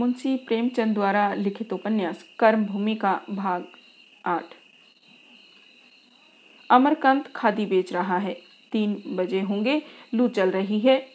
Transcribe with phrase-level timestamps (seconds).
[0.00, 3.66] मुंशी प्रेमचंद द्वारा लिखित उपन्यास कर्म भूमि का भाग
[4.26, 4.44] आठ।
[6.70, 8.38] अमरकांत खादी बेच रहा है।
[8.72, 9.82] तीन बजे होंगे,
[10.14, 11.06] लू चल रही है।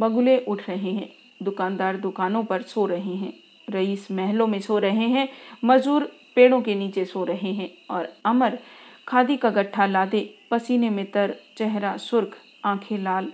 [0.00, 1.12] बगुले उठ रहे हैं।
[1.42, 3.32] दुकानदार दुकानों पर सो रहे हैं।
[3.70, 5.28] रईस महलों में सो रहे हैं।
[5.64, 8.58] मजदूर पेड़ों के नीचे सो रहे हैं। और अमर
[9.08, 13.32] खादी का गट्ठा लादे, पसीने में तर चेहरा सुर्ख, आँखें लाल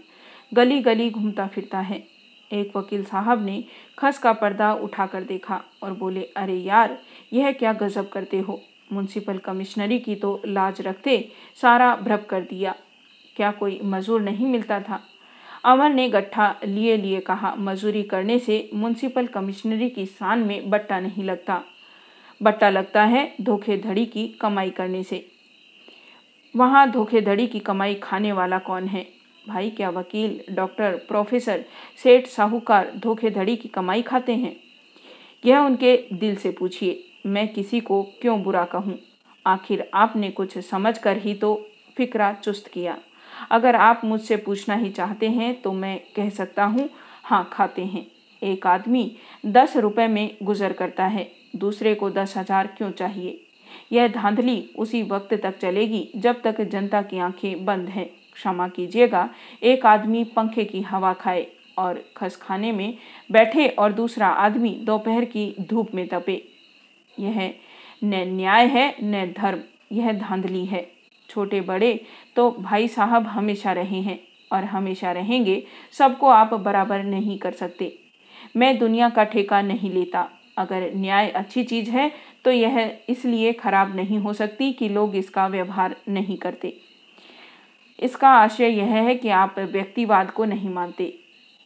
[0.54, 2.11] गली गली घूमता फिरता है।
[2.52, 3.64] एक वकील साहब ने
[3.98, 6.98] खस का पर्दा उठाकर देखा और बोले, अरे यार,
[7.32, 8.60] यह क्या गजब करते हो?
[8.92, 12.74] म्यूनसिपल कमिश्नरी की तो लाज रखते सारा भ्रप कर दिया।
[13.36, 15.00] क्या कोई मजूर नहीं मिलता था?
[15.64, 21.00] अमर ने गट्ठा लिए लिए कहा, मजूरी करने से म्यूनसिपल कमिश्नरी की शान में बट्टा
[21.00, 21.62] नहीं लगता।
[22.42, 25.26] बट्टा लगता है धोखेधड़ी की कमाई करने से।
[26.56, 29.21] वहाँ धोखेधड़ी की कमाई खाने वाला कौन है?
[29.44, 31.64] भाई क्या वकील, डॉक्टर, प्रोफेसर,
[32.02, 34.56] सेठ, साहूकार धोखेधड़ी की कमाई खाते हैं।
[35.44, 38.98] यह उनके दिल से पूछिए, मैं किसी को क्यों बुरा कहूँ?
[39.46, 41.54] आखिर आपने कुछ समझ कर ही तो
[41.96, 42.96] फिक्रा चुस्त किया।
[43.50, 46.88] अगर आप मुझसे पूछना ही चाहते हैं तो मैं कह सकता हूँ
[47.24, 48.06] हाँ खाते हैं।
[48.42, 49.04] एक आदमी
[49.46, 53.38] दस रुपए में गुजर करता है, दूसरे को दस हज़ार क्यों चाहिए?
[53.92, 59.28] यह धांधली उसी वक्त तक चलेगी जब तक जनता की आँखें बंद हैं। क्षमा कीजिएगा।
[59.62, 61.46] एक आदमी पंखे की हवा खाए
[61.78, 62.94] और खसखाने में
[63.32, 66.42] बैठे और दूसरा आदमी दोपहर की धूप में तपे
[67.16, 67.54] यह
[68.04, 69.60] न न्याय है, न धर्म,
[69.92, 70.86] यह धांधली है।
[71.30, 71.94] छोटे बड़े
[72.36, 74.18] तो भाई साहब हमेशा रहे हैं
[74.52, 77.92] और हमेशा रहेंगे, सबको आप बराबर नहीं कर सकते।
[78.56, 82.10] मैं दुनिया का ठेका नहीं लेता। अगर न्याय अच्छी चीज़ है
[82.44, 86.76] तो यह इसलिए खराब नहीं हो सकती कि लोग इसका व्यवहार नहीं करते।
[88.02, 91.12] इसका आशय यह है कि आप व्यक्तिवाद को नहीं मानते।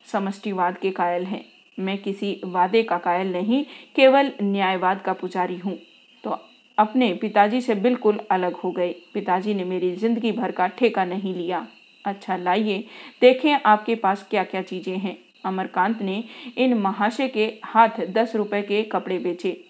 [0.08, 1.44] समष्टिवाद के कायल हैं।
[1.78, 3.64] मैं किसी वादे का कायल नहीं,
[3.96, 5.78] केवल न्यायवाद का पुजारी हूँ।
[6.24, 6.38] तो
[6.78, 11.34] अपने पिताजी से बिल्कुल अलग हो गए। पिताजी ने मेरी ज़िंदगी भर का ठेका नहीं
[11.34, 11.66] लिया।
[12.04, 12.84] अच्छा लाइए,
[13.20, 16.24] देखें आपके पास क्या क्या चीज़ें हैं। अमरकांत ने
[16.56, 19.60] इन महाशय के हाथ दस रुपए के कपड़े बेचे।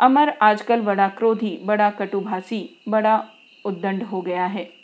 [0.00, 3.22] अमर आजकल बड़ा क्रोधी, बड़ा कटुभाषी, बड़ा
[3.64, 4.75] उद्दंड हो गया है।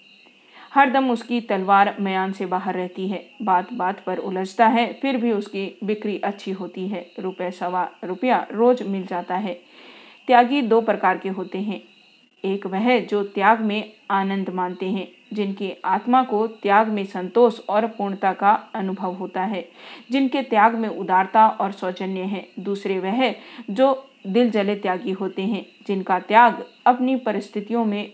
[0.74, 5.32] हरदम उसकी तलवार मयान से बाहर रहती है। बात बात पर उलझता है, फिर भी
[5.32, 9.60] उसकी बिक्री अच्छी होती है। रुपये सवा रुपया रोज मिल जाता है।
[10.26, 11.82] त्यागी दो प्रकार के होते हैं।
[12.44, 17.86] एक वह जो त्याग में आनंद मानते हैं, जिनकी आत्मा को त्याग में संतोष और
[17.86, 19.68] पूर्णता का अनुभव होता है,
[20.10, 23.34] जिनके त्याग में उदारता और सौजन्य है। दूसरे वह
[23.70, 28.12] जो दिल जले त्यागी होते हैं, जिनका त्याग अपनी परिस्थितियों में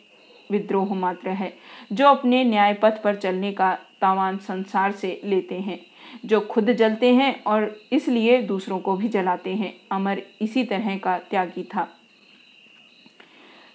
[0.50, 1.52] विद्रोह मात्र है,
[1.92, 5.78] जो अपने न्याय पथ पर चलने का तावान संसार से लेते हैं,
[6.26, 11.16] जो खुद जलते हैं और इसलिए दूसरों को भी जलाते हैं। अमर इसी तरह का
[11.20, 11.88] त्यागी था।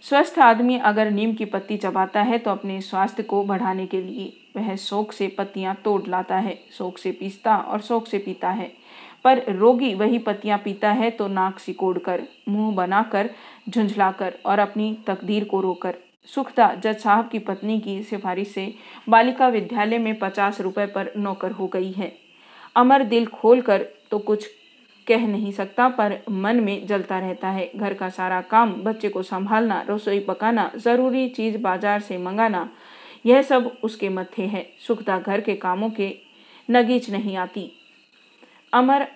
[0.04, 4.32] स्वस्थ आदमी अगर नीम की पत्ती चबाता है तो अपने स्वास्थ्य को बढ़ाने के लिए
[4.56, 8.72] वह शोक से पत्तियाँ तोड़ लाता है, शोक से पीसता और शोक से पीता है।
[9.24, 13.30] पर रोगी वही पत्तियाँ पीता है तो नाक सिकोड़ कर मुँह बनाकर,
[13.70, 15.96] झुंझलाकर और अपनी तकदीर को रोकर।
[16.30, 18.74] सुखदा जज साहब की पत्नी की सिफारिश से
[19.10, 22.12] बालिका विद्यालय में पचास रुपए पर नौकर हो गई है।
[22.76, 24.48] अमर दिल खोलकर तो कुछ
[25.08, 29.24] कह नहीं सकता, पर मन में जलता रहता है। घर का सारा काम, बच्चे को
[29.24, 32.70] संभालना, रसोई पकाना, ज़रूरी चीज़ बाज़ार से मंगाना,
[33.26, 36.14] यह सब उसके मत्थे है। सुखदा घर के कामों के
[36.70, 37.72] नगीच नहीं आती।
[38.74, 39.08] अमर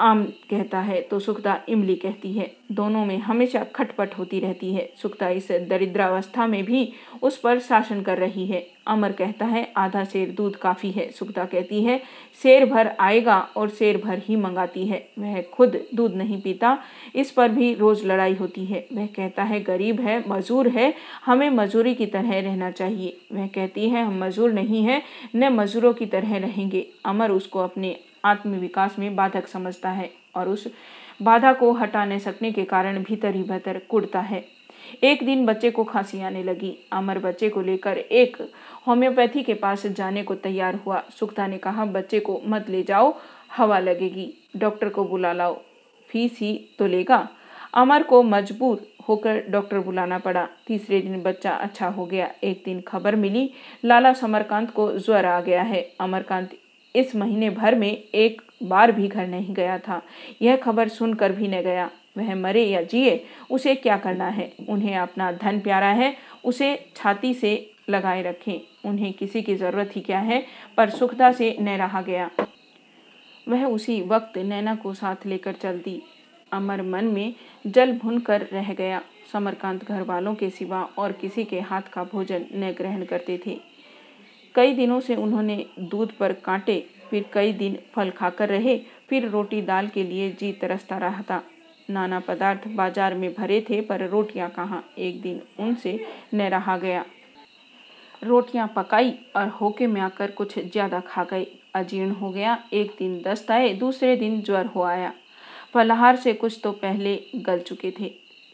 [0.00, 4.92] आम कहता है तो सुखदा इमली कहती है। दोनों में हमेशा खटपट होती रहती है।
[5.02, 6.92] सुखदा इस दरिद्रावस्था में भी
[7.22, 11.44] उस पर शासन कर रही है। अमर कहता है, आधा शेर दूध काफ़ी है। सुखदा
[11.44, 12.02] कहती है,
[12.42, 16.78] शेर भर आएगा और शेर भर ही मंगाती है। वह खुद दूध नहीं पीता,
[17.14, 20.94] इस पर भी रोज़ लड़ाई होती है। वह कहता है, गरीब है, मजूर है,
[21.26, 25.02] हमें मजूरी की तरह रहना चाहिए। वह कहती है, हम मजूर नहीं हैं,
[25.36, 27.96] न मजूरों की तरह रहेंगे। अमर उसको अपने
[28.26, 30.66] आत्मविकास में बाधक समझता है और उस
[31.22, 34.44] बाधा को हटा नहीं सकने के कारण भीतर ही भीतर कुड़ता है।
[35.04, 38.36] एक दिन बच्चे को खांसी आने लगी। अमर बच्चे को लेकर एक
[38.86, 43.14] होम्योपैथी के पास जाने को तैयार हुआ। सुखता ने कहा, बच्चे को मत ले जाओ,
[43.56, 45.60] हवा लगेगी। डॉक्टर को बुला लाओ।
[46.10, 47.28] फ़ीस ही तो लेगा
[47.74, 52.80] अमर को मजबूर होकर डॉक्टर बुलाना पड़ा। तीसरे दिन बच्चा अच्छा हो गया। एक दिन
[52.80, 53.50] खबर मिली,
[53.84, 56.54] लाला समरकांत को ज्वर आ गया है। अमरकांत
[56.96, 60.02] इस महीने भर में एक बार भी घर नहीं गया था।
[60.42, 64.52] यह खबर सुनकर भी न गया। वह मरे या जिए, उसे क्या करना है?
[64.68, 70.00] उन्हें अपना धन प्यारा है, उसे छाती से लगाए रखें। उन्हें किसी की ज़रूरत ही
[70.00, 70.46] क्या है?
[70.76, 72.30] पर सुखदा से न रहा गया।
[73.48, 76.02] वह उसी वक्त नैना को साथ लेकर चल दी
[76.52, 77.34] अमर मन में
[77.66, 79.02] जल भुन कर रह गया।
[79.32, 83.75] समरकांत घर वालों के सिवा और किसी के हाथ का भोजन न ग्रहण करते थे।
[84.56, 88.76] कई दिनों से उन्होंने दूध पर कांटे, फिर कई दिन फल खाकर रहे,
[89.08, 91.42] फिर रोटी दाल के लिए जी तरसता रहा था।
[91.90, 94.82] नाना पदार्थ बाज़ार में भरे थे, पर रोटियाँ कहाँ?
[94.98, 95.98] एक दिन उनसे
[96.34, 97.04] न रहा गया।
[98.24, 103.20] रोटियाँ पकाई और होके में आकर कुछ ज़्यादा खा गए। अजीर्ण हो गया। एक दिन
[103.22, 105.12] दस्त आए, दूसरे दिन ज्वर हो आया।
[105.74, 108.12] फलाहार से कुछ तो पहले गल चुके थे।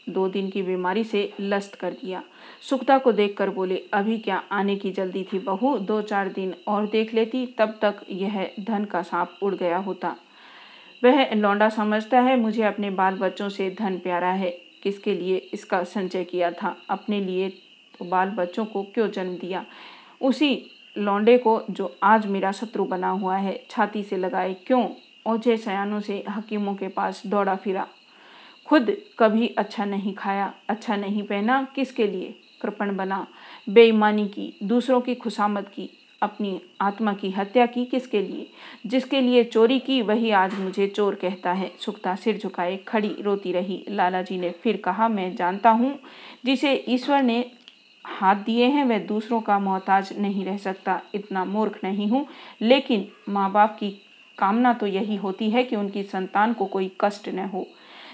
[0.09, 2.23] दो दिन की बीमारी से लस्त कर दिया।
[2.61, 5.77] सुखता को देखकर बोले, अभी क्या आने की जल्दी थी बहू?
[5.77, 10.15] दो चार दिन और देख लेती, तब तक यह धन का सांप उड़ गया होता।
[11.03, 14.49] वह लौंडा समझता है, मुझे अपने बाल बच्चों से धन प्यारा है।
[14.83, 16.77] किसके लिए इसका संचय किया था?
[16.89, 17.49] अपने लिए
[17.99, 19.65] तो बाल बच्चों को क्यों जन्म दिया?
[20.21, 20.65] उसी
[20.97, 24.89] लौंडे को जो आज मेरा शत्रु बना हुआ है, छाती से लगाए क्यों?
[25.27, 27.87] ओझे सयानों से हकीमों के पास दौड़ा फिरा।
[28.65, 32.35] खुद कभी अच्छा नहीं खाया अच्छा नहीं पहना, किसके लिए?
[32.61, 33.27] कृपण बना।
[33.69, 35.89] बेईमानी की, दूसरों की खुशामद की,
[36.21, 38.49] अपनी आत्मा की हत्या की किसके लिए?
[38.85, 43.51] जिसके लिए चोरी की, वही आज मुझे चोर कहता है। सुखता सिर झुकाए, खड़ी रोती
[43.51, 45.99] रही। लाला जी ने फिर कहा, मैं जानता हूँ,
[46.45, 47.51] जिसे ईश्वर ने
[48.05, 52.27] हाथ दिए हैं, वह दूसरों का मोहताज नहीं रह सकता। इतना मूर्ख नहीं हूँ,
[52.61, 53.89] लेकिन माँ बाप की
[54.37, 57.67] कामना तो यही होती है कि उनकी संतान को कोई कष्ट न हो।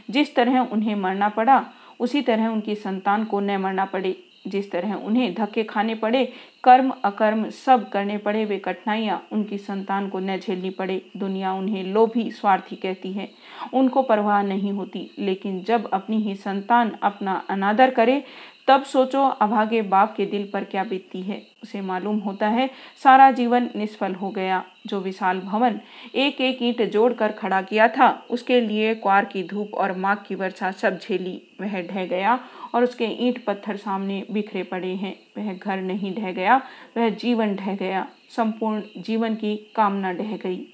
[0.10, 1.66] जिस तरह उन्हें मरना पड़ा
[2.00, 4.16] उसी तरह उनकी संतान को न मरना पड़े।
[4.48, 6.34] जिस तरह उन्हें धक्के खाने पड़े,
[6.64, 11.84] कर्म, अकर्म सब करने पड़े, वे कठिनाइयाँ उनकी संतान को न झेलनी पड़े। दुनिया उन्हें
[11.84, 13.30] लोभी स्वार्थी कहती है।
[13.74, 18.24] उनको परवाह नहीं होती, लेकिन जब अपनी ही संतान अपना अनादर करे,
[18.68, 21.42] तब सोचो अभागे बाप के दिल पर क्या बीतती है?
[21.64, 22.70] उसे मालूम होता है,
[23.04, 25.80] सारा जीवन निष्फल हो गया। जो विशाल भवन
[26.16, 30.36] एक एक ईंट जोड़कर खड़ा किया था, उसके लिए क्वार की धूप और माघ की
[30.36, 32.40] वर्षा सब झेली, वह ढह गया
[32.76, 36.62] और उसके ईंट पत्थर सामने बिखरे पड़े हैं। वह घर नहीं ढह गया,
[36.98, 40.68] वह जीवन ढह गया, संपूर्ण जीवन की कामना ढह गई।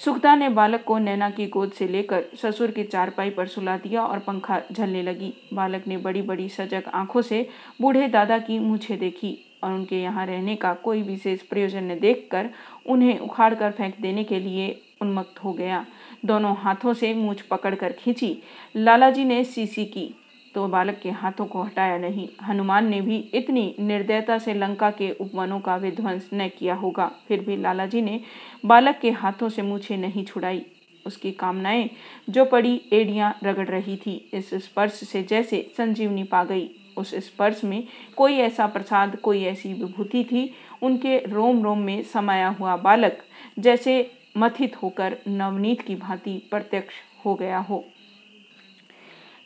[0.00, 4.02] सुखदा ने बालक को नैना की गोद से लेकर ससुर की चारपाई पर सुला दिया
[4.02, 7.48] और पंखा झलने लगी। बालक ने बड़ी बड़ी सजग आँखों से
[7.80, 12.50] बूढ़े दादा की मुझे देखी और उनके यहाँ रहने का कोई विशेष प्रयोजन न देखकर
[12.86, 15.84] उन्हें उखाड़ कर फेंक देने के लिए उन्मक्त हो गया।
[16.24, 18.36] दोनों हाथों से मूछ पकड़कर खींची।
[18.76, 20.14] लालाजी ने सीसी की
[20.54, 25.10] तो बालक के हाथों को हटाया नहीं। हनुमान ने भी इतनी निर्दयता से लंका के
[25.10, 28.20] उपवनों का विध्वंस न किया होगा। फिर भी लालाजी ने
[28.66, 30.66] बालक के हाथों से मुझे नहीं छुड़ाई।
[31.06, 31.90] उसकी कामनाएँ
[32.30, 37.64] जो पड़ी, एड़ियाँ रगड़ रही थी। इस स्पर्श से जैसे संजीवनी पा गई। उस स्पर्श
[37.64, 37.86] में
[38.16, 43.18] कोई ऐसा प्रसाद, कोई ऐसी विभूति थी। उनके रोम रोम में समाया हुआ बालक
[43.58, 46.94] जैसे मथित होकर नवनीत की भांति प्रत्यक्ष
[47.24, 47.84] हो गया हो।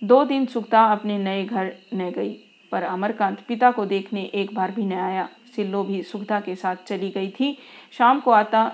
[0.03, 2.31] दो दिन सुखता अपने नए घर न गई,
[2.73, 6.77] पर अमरकांत पिता को देखने एक बार भी न आया। सिल्लो भी सुखता के साथ
[6.87, 7.57] चली गई थी।
[7.93, 8.65] शाम को आता,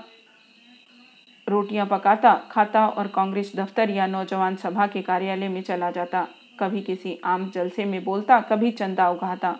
[1.46, 6.26] रोटियाँ पकाता, खाता और कांग्रेस दफ्तर या नौजवान सभा के कार्यालय में चला जाता।
[6.60, 9.56] कभी किसी आम जलसे में बोलता, कभी चंदा उगाता।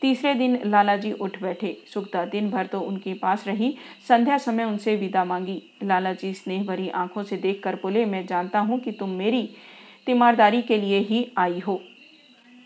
[0.00, 3.76] तीसरे दिन लालाजी उठ बैठे। सुखता दिन भर तो उनके पास रही।
[4.08, 8.78] संध्या समय उनसे विदा मांगी। लालाजी स्नेह भरी आँखों से देखकर बोले, मैं जानता हूँ
[8.80, 9.48] कि तुम मेरी
[10.06, 11.80] तीमारदारी के लिए ही आई हो।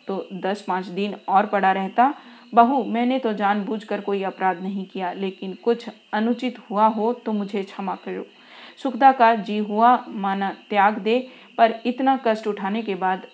[0.09, 2.14] तो दस पाँच दिन और पड़ा रहता।
[2.54, 7.62] बहू, मैंने तो जानबूझकर कोई अपराध नहीं किया, लेकिन कुछ अनुचित हुआ हो तो मुझे
[7.62, 8.25] क्षमा करो।
[8.82, 11.18] सुखदा का जी हुआ माना त्याग दे,
[11.59, 13.26] पर इतना कष्ट उठाने के बाद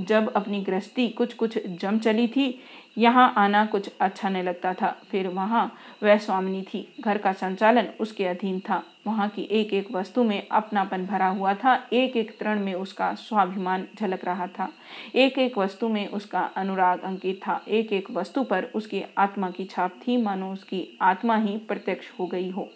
[0.00, 2.62] जब अपनी गृहस्थी कुछ कुछ जम चली थी,
[2.98, 5.72] यहाँ आना कुछ अच्छा नहीं लगता था। फिर वहाँ
[6.02, 10.48] वह स्वामिनी थी। घर का संचालन उसके अधीन था। वहाँ की एक एक वस्तु में
[10.48, 14.72] अपनापन भरा हुआ था। एक एक तरण में उसका स्वाभिमान झलक रहा था।
[15.14, 19.64] एक एक वस्तु में उसका अनुराग अंकित था। एक एक वस्तु पर उसकी आत्मा की
[19.64, 22.70] छाप थी। मानो उसकी आत्मा ही प्रत्यक्ष हो गई हो।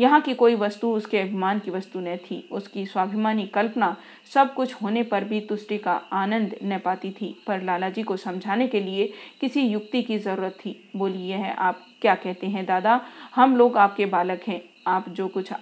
[0.00, 3.96] यहाँ की कोई वस्तु उसके अभिमान की वस्तु न थी। उसकी स्वाभिमानी कल्पना
[4.34, 8.68] सब कुछ होने पर भी तुष्टि का आनंद न पाती थी। पर लालाजी को समझाने
[8.68, 13.00] के लिए किसी युक्ति की ज़रूरत थी। बोली यह आप क्या कहते हैं, दादा?
[13.34, 15.52] हम लोग आपके बालक हैं। आप जो कुछ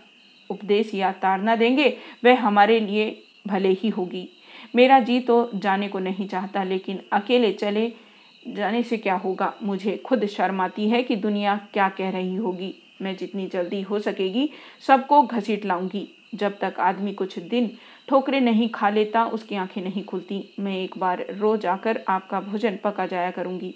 [0.50, 4.28] उपदेश या ताड़ना देंगे, वह हमारे लिए भले ही होगी।
[4.76, 7.92] मेरा जी तो जाने को नहीं चाहता, लेकिन अकेले चले
[8.48, 9.54] जाने से क्या होगा?
[9.62, 13.98] मुझे खुद शर्म आती है कि दुनिया क्या कह रही होगी। मैं जितनी जल्दी हो
[13.98, 14.50] सकेगी,
[14.86, 17.70] सबको घसीट लाऊँगी। जब तक आदमी कुछ दिन
[18.08, 22.78] ठोकरे नहीं खा लेता, उसकी आँखें नहीं खुलती। मैं एक बार रोज आकर आपका भोजन
[22.84, 23.74] पका जाया करूँगी।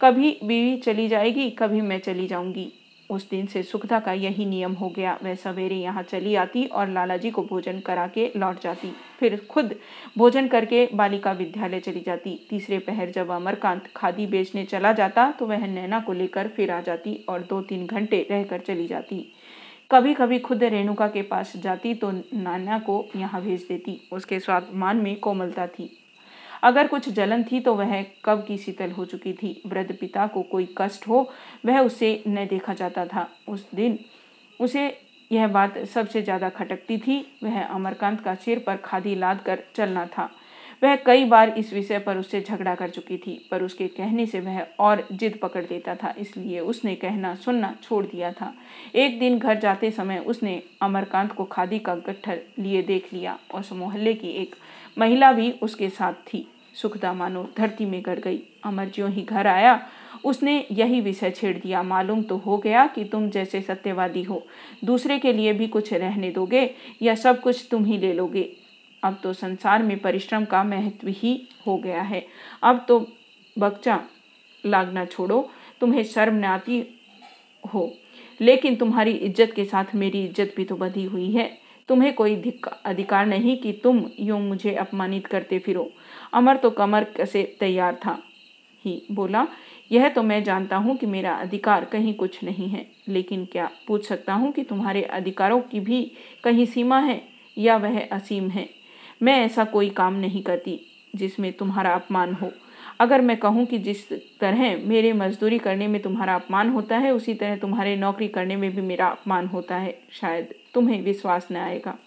[0.00, 2.72] कभी बीवी चली जाएगी, कभी मैं चली जाऊँगी।
[3.10, 6.88] उस दिन से सुखदा का यही नियम हो गया। वह सवेरे यहाँ चली आती और
[6.88, 9.74] लाला जी को भोजन करा के लौट जाती। फिर खुद
[10.18, 15.46] भोजन करके बालिका विद्यालय चली जाती। तीसरे पहर जब अमरकांत खादी बेचने चला जाता तो
[15.46, 19.24] वह नैना को लेकर फिर आ जाती और दो तीन घंटे रहकर चली जाती।
[19.90, 24.96] कभी कभी खुद रेणुका के पास जाती तो नाना को यहाँ भेज देती। उसके स्वाभिमान
[24.96, 25.95] में कोमलता थी।
[26.66, 29.60] अगर कुछ जलन थी तो वह कब की शीतल हो चुकी थी?
[29.66, 31.28] वृद्ध पिता को कोई कष्ट हो,
[31.66, 33.98] वह उसे न देखा जाता था। उस दिन
[34.60, 34.86] उसे
[35.30, 40.04] यह बात सबसे ज़्यादा खटकती थी। वह अमरकांत का सिर पर खादी लाद कर चलना
[40.08, 40.30] था।
[40.82, 44.40] वह कई बार इस विषय पर उससे झगड़ा कर चुकी थी, पर उसके कहने से
[44.40, 48.52] वह और जिद पकड़ देता था, इसलिए उसने कहना सुनना छोड़ दिया था।
[48.94, 53.64] एक दिन घर जाते समय उसने अमरकांत को खादी का गट्ठर लिए देख लिया और
[53.72, 54.56] मोहल्ले की एक
[54.96, 56.46] महिला भी उसके साथ थी।
[56.76, 59.80] सुखदा मानो धरती में गड़ गई। अमर ज्यों ही घर आया,
[60.24, 64.42] उसने यही विषय छेड़ दिया। मालूम तो हो गया कि तुम जैसे सत्यवादी हो।
[64.84, 66.70] दूसरे के लिए भी कुछ रहने दोगे
[67.02, 68.48] या सब कुछ तुम ही ले लोगे।
[69.02, 72.24] अब तो संसार में परिश्रम का महत्व ही हो गया है।
[72.62, 72.98] अब तो
[73.56, 74.00] बच्चा
[74.64, 75.48] लागना छोड़ो।
[75.80, 76.84] तुम्हें शर्म न आती
[77.64, 77.92] हो,
[78.40, 81.50] लेकिन तुम्हारी इज़्ज़त के साथ मेरी इज़्ज़त भी तो बधी हुई है।
[81.88, 85.90] तुम्हें कोई अधिकार नहीं कि तुम यूँ मुझे अपमानित करते फिरो।
[86.34, 88.22] अमर तो कमर से तैयार था।
[88.84, 89.46] ही बोला,
[89.92, 94.06] यह तो मैं जानता हूँ कि मेरा अधिकार कहीं कुछ नहीं है, लेकिन क्या पूछ
[94.08, 96.12] सकता हूँ कि तुम्हारे अधिकारों की भी
[96.44, 97.22] कहीं सीमा है
[97.58, 98.68] या वह असीम है?
[99.22, 100.80] मैं ऐसा कोई काम नहीं करती
[101.16, 102.52] जिसमें तुम्हारा अपमान हो।
[103.00, 107.34] अगर मैं कहूँ कि जिस तरह मेरे मजदूरी करने में तुम्हारा अपमान होता है, उसी
[107.34, 111.98] तरह तुम्हारे नौकरी करने में भी मेरा अपमान होता है। शायद तुम्हें विश्वास न आएगा।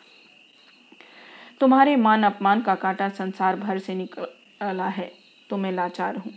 [1.61, 5.11] तुम्हारे मान अपमान का कांटा संसार भर से निकला है
[5.49, 6.31] तो मैं लाचार हूँ।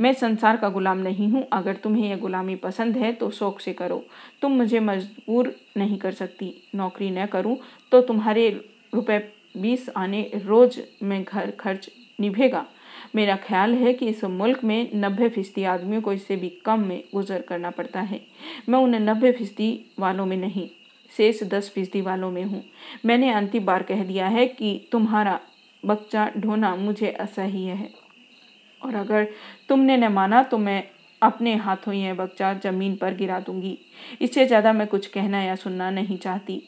[0.00, 3.72] मैं संसार का गुलाम नहीं हूँ। अगर तुम्हें यह गुलामी पसंद है तो शौक से
[3.72, 4.02] करो।
[4.42, 7.56] तुम मुझे मजबूर नहीं कर सकती। नौकरी न करूँ
[7.92, 8.48] तो तुम्हारे
[8.94, 9.18] रुपए
[9.56, 12.64] बीस आने रोज में घर खर्च निभेगा।
[13.14, 17.02] मेरा ख्याल है कि इस मुल्क में नब्बे फ़ीसदी आदमियों को इससे भी कम में
[17.14, 18.20] गुजर करना पड़ता है।
[18.68, 20.68] मैं उन नब्बे फ़ीसदी वालों में नहीं
[21.16, 22.62] शेष दस फ़ीसदी वालों में हूँ।
[23.06, 25.38] मैंने अंतिम बार कह दिया है कि तुम्हारा
[25.82, 27.90] बच्चा ढोना मुझे असह्य है।
[28.82, 29.26] और अगर
[29.68, 30.82] तुमने न माना तो मैं
[31.22, 33.76] अपने हाथों यह बच्चा ज़मीन पर गिरा दूँगी।
[34.20, 36.62] इससे ज़्यादा मैं कुछ कहना या सुनना नहीं चाहती।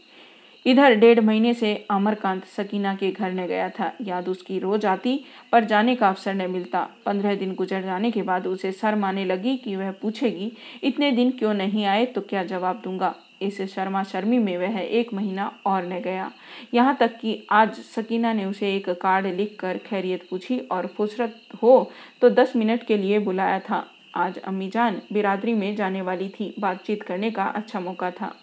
[0.67, 5.19] इधर डेढ़ महीने से अमरकांत सकीना के घर न गया था। याद उसकी रोज आती,
[5.53, 9.25] पर जाने का अवसर न मिलता। पंद्रह दिन गुजर जाने के बाद उसे शर्म आने
[9.25, 10.51] लगी कि वह पूछेगी,
[10.85, 13.15] इतने दिन क्यों नहीं आए तो क्या जवाब दूँगा?
[13.43, 16.31] इस शर्मा शर्मी में वह एक महीना और न गया।
[16.75, 21.41] यहाँ तक कि आज सकीना ने उसे एक कार्ड लिख कर खैरियत पूछी और फुसरत
[21.63, 23.85] हो तो दस मिनट के लिए बुलाया था।
[24.17, 28.35] आज अम्मीजान बिरादरी में जाने वाली थी। बातचीत करने का अच्छा मौका था।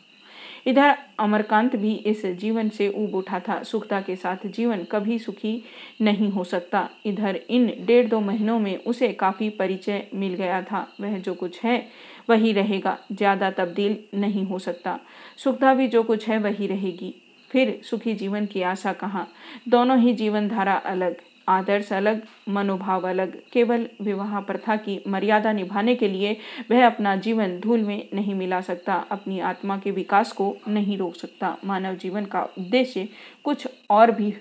[0.67, 5.63] इधर अमरकांत भी इस जीवन से ऊब उठा था। सुखता के साथ जीवन कभी सुखी
[6.01, 10.87] नहीं हो सकता। इधर इन डेढ़ दो महीनों में उसे काफ़ी परिचय मिल गया था।
[11.01, 11.87] वह जो कुछ है,
[12.29, 14.99] वही रहेगा। ज़्यादा तब्दील नहीं हो सकता।
[15.37, 17.13] सुखदा भी जो कुछ है, वही रहेगी।
[17.51, 19.27] फिर सुखी जीवन की आशा कहाँ?
[19.69, 21.15] दोनों ही जीवन धारा अलग।
[21.49, 26.37] आदर्श अलग, मनोभाव अलग। केवल विवाह प्रथा की मर्यादा निभाने के लिए
[26.71, 31.15] वह अपना जीवन धूल में नहीं मिला सकता, अपनी आत्मा के विकास को नहीं रोक
[31.15, 33.07] सकता। मानव जीवन का उद्देश्य
[33.43, 34.33] कुछ और भी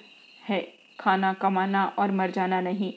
[0.44, 0.66] है,
[1.00, 2.92] खाना कमाना और मर जाना नहीं।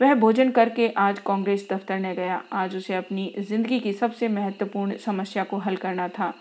[0.00, 4.96] वह भोजन करके आज कांग्रेस दफ्तर न गया। आज उसे अपनी ज़िंदगी की सबसे महत्वपूर्ण
[4.96, 6.32] समस्या को हल करना था।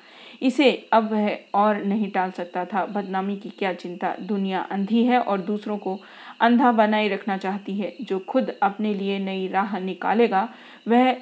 [0.42, 4.14] इसे अब वह और नहीं टाल सकता था। बदनामी की क्या चिंता?
[4.22, 6.00] दुनिया अंधी है और दूसरों को
[6.40, 10.48] अंधा बनाए रखना चाहती है। जो खुद अपने लिए नई राह निकालेगा,
[10.88, 11.16] वह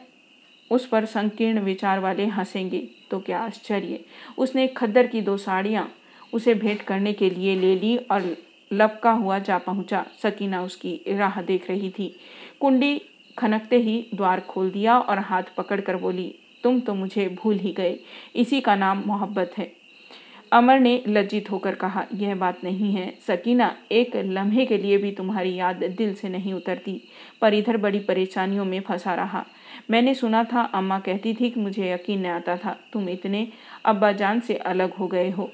[0.72, 4.00] उस पर संकीर्ण विचार वाले हंसेंगे। तो क्या आश्चर्य।
[4.38, 5.92] उसने खद्दर की दो साड़ियाँ
[6.34, 8.36] उसे भेंट करने के लिए ले ली और
[8.72, 12.16] लपका हुआ जा पहुँचा। सकीना उसकी राह देख रही थी।
[12.60, 13.02] कुंडी
[13.38, 18.00] खनकते ही द्वार खोल दिया और हाथ पकड़कर बोली, तुम तो मुझे भूल ही गए।
[18.36, 19.72] इसी का नाम मोहब्बत है।
[20.52, 25.12] अमर ने लज्जित होकर कहा, यह बात नहीं है। सकीना, एक लम्हे के लिए भी
[25.12, 27.02] तुम्हारी याद दिल से नहीं उतरती।
[27.42, 29.46] पर इधर बड़ी परेशानियों में फंसा रहा।
[29.92, 33.48] मैंने सुना था, अम्मा कहती थी कि मुझे यकीन नहीं आता था। तुम इतने
[33.86, 35.52] अब्बाजान से अलग हो गए हो।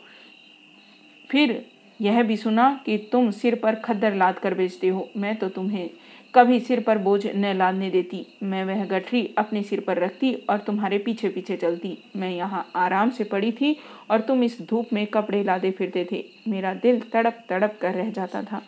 [1.30, 1.66] फिर
[2.02, 5.90] यह भी सुना कि तुम सिर पर खद्दर लाद कर बेचते हो। मैं तो तुम्हें
[6.36, 10.58] कभी सिर पर बोझ न लादने देती। मैं वह गठरी अपने सिर पर रखती और
[10.58, 13.76] तुम्हारे पीछे पीछे चलती। मैं यहाँ आराम से पड़ी थी
[14.12, 18.10] और तुम इस धूप में कपड़े लादे फिरते थे। मेरा दिल तड़प तड़प कर रह
[18.10, 18.62] जाता था।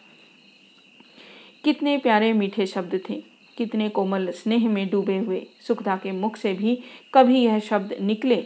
[1.64, 3.24] कितने प्यारे मीठे शब्द थे।
[3.58, 6.80] कितने कोमल स्नेह में डूबे हुए। सुखदा के मुख से भी
[7.14, 8.44] कभी यह शब्द निकले।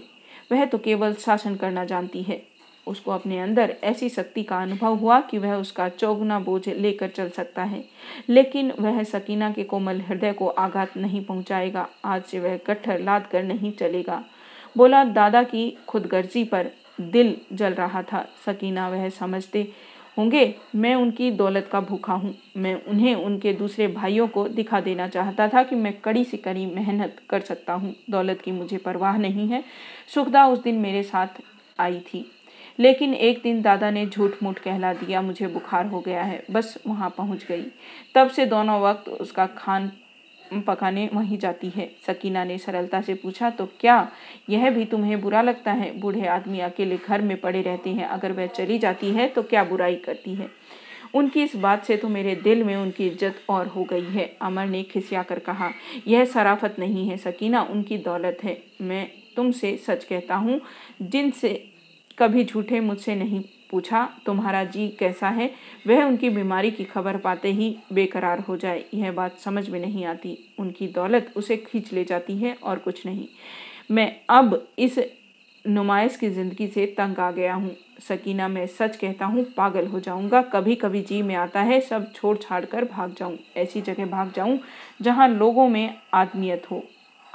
[0.52, 2.57] वह तो केवल शासन करना जानती है।
[2.88, 7.29] उसको अपने अंदर ऐसी शक्ति का अनुभव हुआ कि वह उसका चौगुना बोझ लेकर चल
[7.29, 7.84] सकता है।
[8.29, 13.27] लेकिन वह सकीना के कोमल हृदय को आघात नहीं पहुंचाएगा। आज से वह गट्ठर लाद
[13.27, 14.24] कर नहीं चलेगा।
[14.77, 19.72] बोला, दादा की खुदगर्जी पर दिल जल रहा था। सकीना वह समझते
[20.17, 25.08] होंगे, मैं उनकी दौलत का भूखा हूँ। मैं उन्हें उनके दूसरे भाइयों को दिखा देना
[25.08, 29.17] चाहता था कि मैं कड़ी से कड़ी मेहनत कर सकता हूँ। दौलत की मुझे परवाह
[29.17, 29.63] नहीं है।
[30.13, 31.27] सुखदा उस दिन मेरे साथ
[31.79, 32.32] आई थी।
[32.79, 36.77] लेकिन एक दिन दादा ने झूठ मूठ कहला दिया, मुझे बुखार हो गया है। बस
[36.88, 37.63] वहाँ पहुँच गई।
[38.15, 39.91] तब से दोनों वक्त उसका खान
[40.67, 43.96] पकाने वहीं जाती है। सकीना ने सरलता से पूछा तो क्या
[44.50, 45.91] यह भी तुम्हें बुरा लगता है?
[46.00, 49.63] बूढ़े आदमी अकेले घर में पड़े रहते हैं। अगर वह चली जाती है तो क्या
[49.63, 50.50] बुराई करती है?
[51.15, 54.65] उनकी इस बात से तो मेरे दिल में उनकी इज़्ज़त और हो गई है। अमर
[54.65, 55.69] ने खिसिया कर कहा,
[56.07, 60.60] यह सराफत नहीं है सकीना, उनकी दौलत है। मैं तुमसे सच कहता हूँ,
[61.01, 61.53] जिनसे
[62.18, 65.50] कभी झूठे मुझसे नहीं पूछा, तुम्हारा जी कैसा है,
[65.88, 70.06] वह उनकी बीमारी की खबर पाते ही बेकरार हो जाए। यह बात समझ में नहीं
[70.06, 73.28] आती। उनकी दौलत उसे खींच ले जाती है और कुछ नहीं।
[73.92, 75.00] मैं अब इस
[75.66, 80.00] नुमाइश की ज़िंदगी से तंग आ गया हूँ। सकीना, मैं सच कहता हूँ, पागल हो
[80.00, 84.06] जाऊँगा। कभी कभी जी में आता है, सब छोड़ छाड़ कर भाग जाऊँ। ऐसी जगह
[84.06, 84.60] भाग जाऊँ
[85.02, 86.84] जहाँ लोगों में आत्मीयत हो।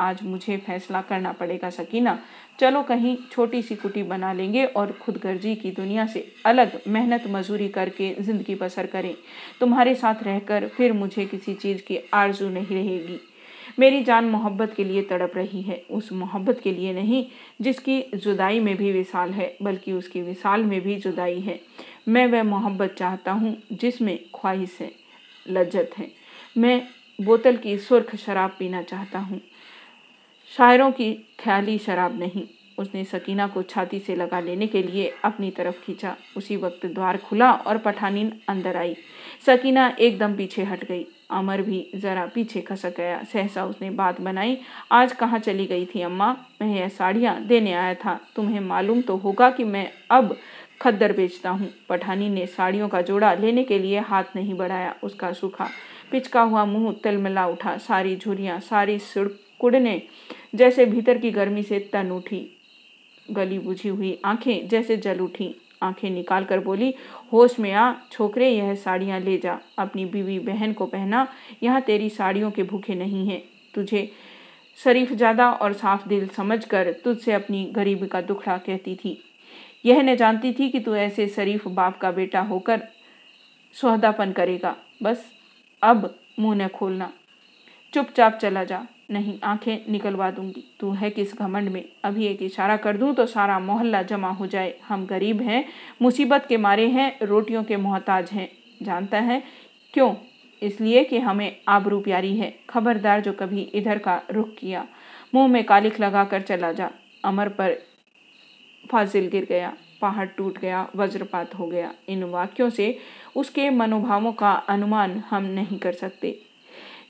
[0.00, 2.18] आज मुझे फैसला करना पड़ेगा सकीना।
[2.60, 7.68] चलो कहीं छोटी सी कुटी बना लेंगे और खुदगर्जी की दुनिया से अलग मेहनत मजूरी
[7.68, 9.14] करके ज़िंदगी बसर करें।
[9.60, 13.20] तुम्हारे साथ रहकर फिर मुझे किसी चीज़ की आरज़ू नहीं रहेगी।
[13.78, 17.24] मेरी जान मोहब्बत के लिए तड़प रही है। उस मोहब्बत के लिए नहीं,
[17.60, 21.60] जिसकी जुदाई में भी विशाल है, बल्कि उसकी विशाल में भी जुदाई है।
[22.08, 24.90] मैं वह मोहब्बत चाहता हूँ, जिसमें ख्वाहिश है,
[25.46, 26.10] लज्जत है।
[26.58, 26.82] मैं
[27.20, 29.40] बोतल की सुर्ख शराब पीना चाहता हूँ।
[30.56, 32.42] शायरों की ख्याली शराब नहीं।
[32.78, 37.16] उसने सकीना को छाती से लगा लेने के लिए अपनी तरफ़ खींचा। उसी वक्त द्वार
[37.16, 38.94] खुला और पठानीन अंदर आई।
[39.46, 44.58] सकीना एकदम पीछे हट गई। अमर भी जरा पीछे खसक गया। सहसा उसने बात बनाई,
[44.92, 46.36] आज कहाँ चली गई थी अम्मा?
[46.62, 50.36] मैं यह साड़ियाँ देने आया था। तुम्हें मालूम तो होगा कि मैं अब
[50.80, 55.32] खद्दर बेचता हूँ। पठानी ने साड़ियों का जोड़ा लेने के लिए हाथ नहीं बढ़ाया। उसका
[55.32, 55.68] सूखा,
[56.10, 58.98] पिचका हुआ मुँह तिलमिला उठा। सारी झुरियाँ, सारी
[59.62, 60.00] कुड़ने
[60.54, 62.46] जैसे भीतर की गर्मी से तन उठी,
[63.28, 66.92] गली बुझी हुई आँखें जैसे जल उठी। आँखें निकाल कर बोली,
[67.32, 71.26] होश में आ, छोकरे, यह साड़ियाँ ले जा। अपनी बीवी बहन को पहना,
[71.62, 73.42] यहाँ तेरी साड़ियों के भूखे नहीं हैं।
[73.74, 74.10] तुझे
[74.78, 79.18] शरीफ ज़्यादा और साफ़ दिल समझ कर तुझसे अपनी गरीबी का दुखड़ा कहती थी।
[79.84, 82.82] यह न जानती थी कि तू ऐसे शरीफ बाप का बेटा होकर
[83.76, 85.24] सुहदापन करेगा। बस
[85.82, 87.12] अब मुँह न खोलना।
[87.92, 91.84] चुपचाप चला जा। नहीं, आँखें निकलवा दूँगी। तू है किस घमंड में?
[92.04, 95.64] अभी एक इशारा कर दूँ तो सारा मोहल्ला जमा हो जाए। हम गरीब हैं,
[96.02, 98.48] मुसीबत के मारे हैं, रोटियों के मोहताज हैं।
[98.82, 99.42] जानता है?
[99.94, 100.14] क्यों?
[100.62, 104.86] इसलिए कि हमें आबरू प्यारी है। खबरदार जो कभी इधर का रुख किया,
[105.34, 106.90] मुँह में कालिख लगा कर चला जा।
[107.24, 107.76] अमर पर
[108.92, 112.98] फाजिल गिर गया, पहाड़ टूट गया, वज्रपात हो गया। इन वाक्यों से
[113.36, 116.38] उसके मनोभावों का अनुमान हम नहीं कर सकते।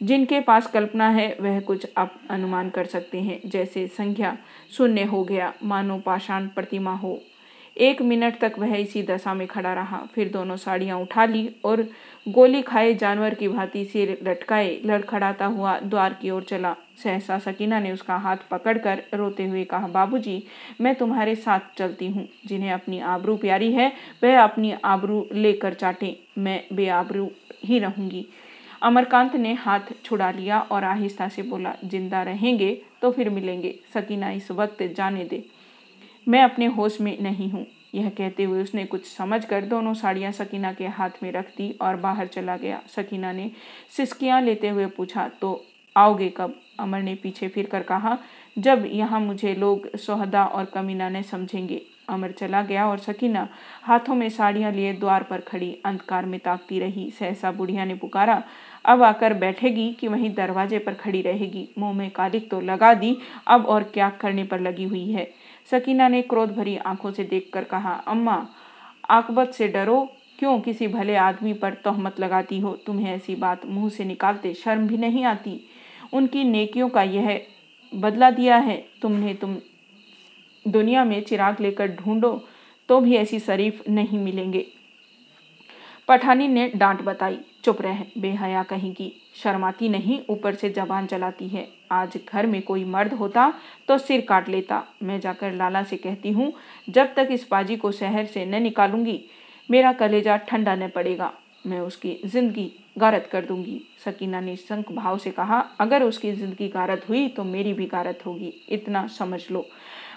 [0.03, 4.39] जिनके पास कल्पना है, वह कुछ आप अनुमान कर सकते हैं। जैसे संख्या
[4.77, 7.21] शून्य हो गया, मानो पाषाण प्रतिमा हो।
[7.77, 11.89] एक मिनट तक वह इसी दशा में खड़ा रहा, फिर दोनों साड़ियाँ उठा ली और
[12.29, 17.81] गोली खाए जानवर की भांति सिर लटकाए, लड़खड़ाता हुआ द्वार की ओर चला। सहसा सकीना
[17.81, 20.43] ने उसका हाथ पकड़कर रोते हुए कहा, बाबूजी,
[20.81, 23.93] मैं तुम्हारे साथ चलती हूँ। जिन्हें अपनी आबरू प्यारी है,
[24.25, 27.31] वह अपनी आबरू लेकर चाटे। मैं बेआबरू
[27.65, 28.27] ही रहूँगी।
[28.83, 34.31] अमरकांत ने हाथ छुड़ा लिया और आहिस्ता से बोला, ज़िंदा रहेंगे तो फिर मिलेंगे। सकीना
[34.31, 35.45] इस वक्त जाने दे।
[36.27, 40.73] मैं अपने होश में नहीं हूँ। यह कहते हुए उसने कुछ समझकर दोनों साड़ियाँ सकीना
[40.73, 43.51] के हाथ में रख दी और बाहर चला गया। सकीना ने
[43.97, 45.65] सिसकियाँ लेते हुए पूछा तो
[45.97, 46.55] आओगे कब?
[46.81, 48.17] अमर ने पीछे फिर कर कहा,
[48.57, 53.47] जब यहाँ मुझे लोग सोहदा और कमीना ने समझेंगे। अमर चला गया और सकीना
[53.83, 58.43] हाथों में साड़ियाँ लिए द्वार पर खड़ी अंधकार में ताकती रही। सहसा बुढ़िया ने पुकारा
[58.85, 63.17] अब आकर बैठेगी कि वहीं दरवाजे पर खड़ी रहेगी। मुँह में कालिक तो लगा दी,
[63.47, 65.31] अब और क्या करने पर लगी हुई है?
[65.71, 68.47] सकीना ने क्रोध भरी आँखों से देखकर कहा, अम्मा,
[69.11, 72.73] आकबत से डरो। क्यों किसी भले आदमी पर तोहमत लगाती हो?
[72.87, 75.61] तुम्हें ऐसी बात मुँह से निकालते शर्म भी नहीं आती।
[76.13, 77.47] उनकी नेकियों का यह
[77.95, 79.57] बदला दिया है। तुमने तुम
[80.69, 82.49] दुनिया में चिराग लेकर ढूंढो
[82.89, 84.67] तो भी ऐसी शरीफ नहीं मिलेंगे।
[86.09, 91.49] पठानी ने डांट बताई। चुप रह, बेहया कहीं की। शर्माती नहीं, ऊपर से जबान चलाती
[91.49, 93.53] है। आज घर में कोई मर्द होता
[93.89, 96.53] तो सिर काट लेता। मैं जाकर लाला से कहती हूँ,
[96.89, 99.21] जब तक इस बाजी को शहर से न निकालूँगी,
[99.69, 101.33] मेरा कलेजा ठंडा न पड़ेगा।
[101.65, 106.69] मैं उसकी ज़िंदगी गारत कर दूँगी। सकीना ने संक भाव से कहा, अगर उसकी ज़िंदगी
[106.69, 109.67] गारत हुई तो मेरी भी गारत होगी। इतना समझ लो।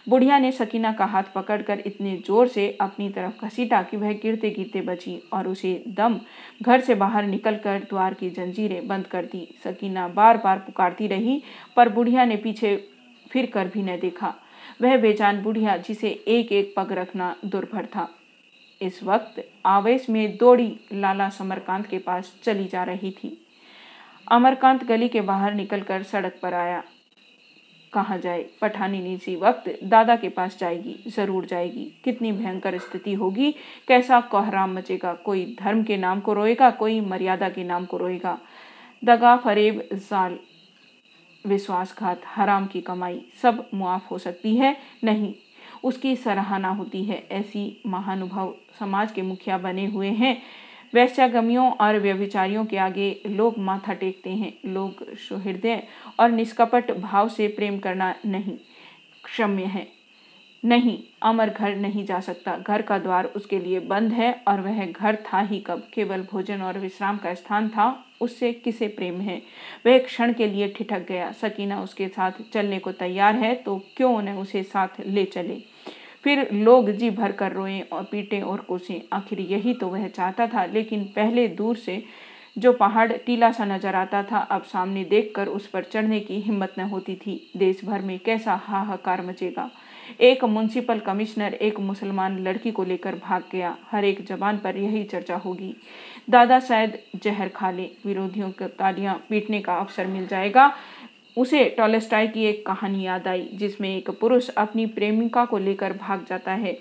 [0.09, 4.49] बुढ़िया ने सकीना का हाथ पकड़कर इतने ज़ोर से अपनी तरफ़ घसीटा कि वह गिरते
[4.49, 6.19] गिरते बची और उसे दम
[6.61, 11.41] घर से बाहर निकलकर द्वार की जंजीरें बंद कर दी। सकीना बार बार पुकारती रही,
[11.75, 12.75] पर बुढ़िया ने पीछे
[13.31, 14.33] फिर कर भी न देखा।
[14.81, 18.07] वह बेजान बुढ़िया जिसे एक एक पग रखना दुर्भर था।
[18.81, 23.37] इस वक्त आवेश में दौड़ी लाला समरकांत के पास चली जा रही थी।
[24.27, 26.83] अमरकांत गली के बाहर निकलकर सड़क पर आया।
[27.95, 28.45] कहाँ जाए?
[28.61, 33.53] पठानी इसी वक्त दादा के पास जाएगी, ज़रूर जाएगी। कितनी भयंकर स्थिति होगी।
[33.87, 35.13] कैसा कोहराम मचेगा?
[35.13, 38.37] कोई धर्म के नाम को रोएगा, कोई मर्यादा के नाम को रोएगा?
[39.03, 40.39] दगा फरेब जाल।
[41.45, 45.33] विश्वासघात, हराम की कमाई, सब मुआफ हो सकती है। नहीं,
[45.83, 50.41] उसकी सराहना होती है। ऐसी महानुभाव समाज के मुखिया बने हुए हैं।
[50.95, 55.83] वैश्यागमियों और व्यभिचारियों के आगे लोग माथा टेकते हैं। लोग सुहृदय
[56.19, 58.57] और निष्कपट भाव से प्रेम करना नहीं,
[59.23, 59.87] क्षम्य है।
[60.63, 64.85] नहीं, अमर घर नहीं जा सकता। घर का द्वार उसके लिए बंद है और वह
[64.85, 69.41] घर था ही कब। केवल भोजन और विश्राम का स्थान था, उससे किसे प्रेम है?
[69.85, 74.21] वह क्षण के लिए ठिठक गया। सकीना उसके साथ चलने को तैयार है तो क्यों
[74.21, 75.61] न उसे साथ ले चले?
[76.25, 80.47] फिर लोग जी भर कर रोएँ और पीटे और कोसें। आखिर यही तो वह चाहता
[80.47, 82.03] था, लेकिन पहले दूर से
[82.57, 86.75] जो पहाड़ टीला सा नज़र आता था, अब सामने देखकर उस पर चढ़ने की हिम्मत
[86.79, 89.69] न होती थी। देश भर में कैसा हाहाकार मचेगा।
[90.21, 95.03] एक म्यूनसिपल कमिश्नर एक मुसलमान लड़की को लेकर भाग गया। हर एक जबान पर यही
[95.03, 95.75] चर्चा होगी।
[96.29, 100.73] दादा शायद जहर खा ले। विरोधियों को तालियाँ पीटने का अवसर मिल जाएगा।
[101.37, 106.25] उसे टॉलेस्टाई की एक कहानी याद आई, जिसमें एक पुरुष अपनी प्रेमिका को लेकर भाग
[106.29, 106.73] जाता है,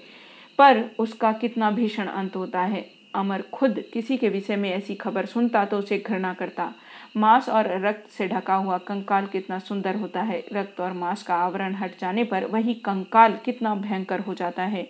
[0.59, 5.27] पर उसका कितना भीषण अंत होता है। अमर खुद किसी के विषय में ऐसी खबर
[5.27, 6.73] सुनता तो उसे घृणा करता।
[7.17, 11.35] मांस और रक्त से ढका हुआ कंकाल कितना सुंदर होता है। रक्त और मांस का
[11.35, 14.88] आवरण हट जाने पर वही कंकाल कितना भयंकर हो जाता है।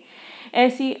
[0.53, 0.95] ऐसी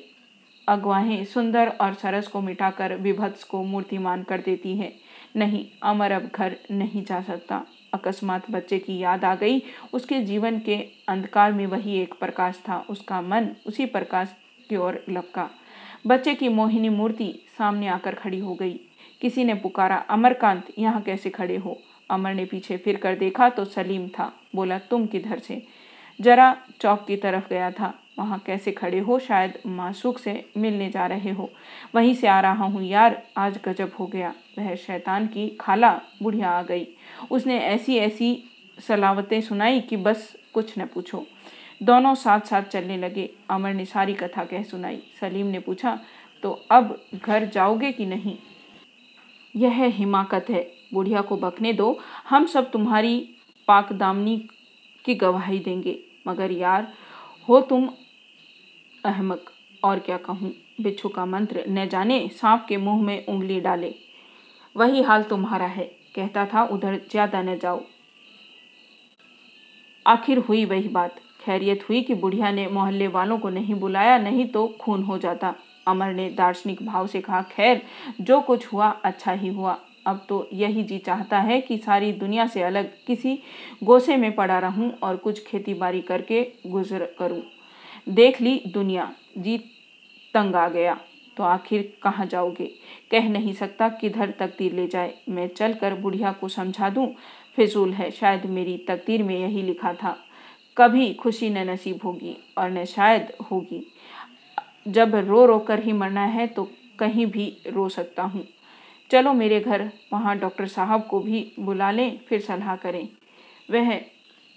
[0.67, 4.93] अगवाहें सुंदर और सरस को मिटाकर विभत्स को मूर्तिमान कर देती है।
[5.35, 10.59] नहीं, अमर अब घर नहीं जा सकता। अकस्मात बच्चे की याद आ गई। उसके जीवन
[10.59, 10.75] के
[11.07, 14.35] अंधकार में वही एक प्रकाश था। उसका मन उसी प्रकाश
[14.69, 15.49] की ओर लपका।
[16.07, 18.79] बच्चे की मोहिनी मूर्ति सामने आकर खड़ी हो गई।
[19.21, 21.81] किसी ने पुकारा, अमरकांत, यहाँ कैसे खड़े हो?
[22.09, 25.67] अमर ने पीछे फिर कर देखा तो सलीम था। बोला, तुम किधर से?
[26.21, 29.19] जरा चौक की तरफ़ गया था। वहाँ कैसे खड़े हो?
[29.19, 31.49] शायद मासूक से मिलने जा रहे हो।
[31.95, 36.49] वहीं से आ रहा हूँ यार, आज गजब हो गया। वह शैतान की खाला बुढ़िया
[36.49, 36.94] आ गई।
[37.31, 38.43] उसने ऐसी ऐसी
[38.79, 41.27] सलावतें सुनाई कि बस कुछ न पूछो।
[41.83, 45.99] दोनों साथ साथ चलने लगे। अमर ने सारी कथा कह सुनाई। सलीम ने पूछा
[46.43, 48.37] तो अब घर जाओगे कि नहीं?
[49.55, 51.99] यह हिमाकत है। बुढ़िया को बकने दो।
[52.29, 53.29] हम सब तुम्हारी
[53.67, 54.47] पाकदामनी
[55.05, 56.93] की गवाही देंगे। मगर यार,
[57.49, 57.89] हो तुम
[59.05, 59.51] अहमक।
[59.83, 60.53] और क्या कहूँ?
[60.81, 63.95] बिच्छू का मंत्र, न जाने, सांप के मुँह में उंगली डाले।
[64.77, 67.83] वही हाल तुम्हारा है। कहता था, उधर ज़्यादा न जाओ।
[70.05, 74.47] आखिर हुई वही बात। खैरियत हुई कि बुढ़िया ने मोहल्ले वालों को नहीं बुलाया, नहीं
[74.47, 75.53] तो खून हो जाता।
[75.87, 77.81] अमर ने दार्शनिक भाव से कहा, खैर,
[78.21, 82.45] जो कुछ हुआ अच्छा ही हुआ। अब तो यही जी चाहता है कि सारी दुनिया
[82.47, 83.37] से अलग किसी
[83.83, 87.41] गोसे में पड़ा रहूँ और कुछ खेती बाड़ी करके गुजर करूँ।
[88.09, 89.57] देख ली दुनिया, जी
[90.33, 90.97] तंग आ गया।
[91.37, 92.65] तो आखिर कहाँ जाओगे?
[93.11, 97.13] कह नहीं सकता किधर तकदीर ले जाए। मैं चलकर बुढ़िया को समझा दूँ?
[97.55, 100.17] फिजूल है, शायद मेरी तकदीर में यही लिखा था।
[100.77, 103.85] कभी खुशी न नसीब होगी और न शायद होगी।
[104.87, 108.47] जब रो रो कर ही मरना है तो कहीं भी रो सकता हूँ।
[109.11, 113.09] चलो मेरे घर, वहाँ डॉक्टर साहब को भी बुला लें, फिर सलाह करें।
[113.71, 113.97] वह,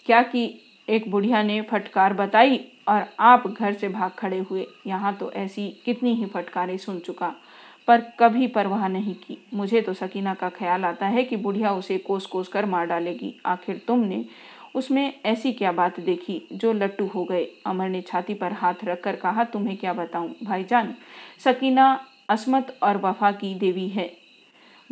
[0.07, 5.15] क्या कि एक बुढ़िया ने फटकार बताई और आप घर से भाग खड़े हुए। यहाँ
[5.15, 7.35] तो ऐसी कितनी ही फटकारें सुन चुका।
[7.89, 11.99] पर कभी परवाह नहीं की। मुझे तो सकीना का ख्याल आता है कि बुढ़िया उसे
[11.99, 14.25] कोस कोस कर मार डालेगी। आखिर तुमने
[14.75, 17.47] उसमें ऐसी क्या बात देखी जो लट्टू हो गए?
[17.67, 20.35] अमर ने छाती पर हाथ रखकर कहा, तुम्हें क्या बताऊँ?
[20.45, 20.95] भाईजान,
[21.45, 24.11] सकीना असमत और वफा की देवी है।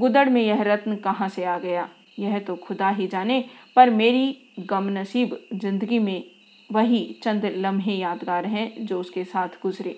[0.01, 1.89] गुदड़ में यह रत्न कहाँ से आ गया?
[2.19, 3.45] यह तो खुदा ही जाने,
[3.77, 6.25] पर मेरी गमनसीब ज़िंदगी में
[6.71, 9.97] वही चंद लम्हे यादगार हैं जो उसके साथ गुजरे।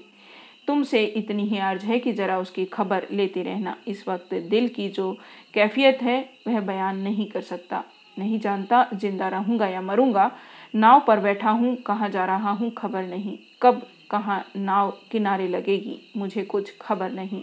[0.66, 4.88] तुमसे इतनी ही अर्ज़ है कि ज़रा उसकी खबर लेते रहना। इस वक्त दिल की
[4.88, 5.12] जो
[5.54, 7.84] कैफियत है, वह बयान नहीं कर सकता।
[8.18, 10.30] नहीं जानता ज़िंदा रहूँगा या मरूँगा,
[10.74, 15.98] नाव पर बैठा हूँ, कहाँ जा रहा हूँ, खबर नहीं। कब, कहाँ नाव किनारे लगेगी,
[16.16, 17.42] मुझे कुछ खबर नहीं।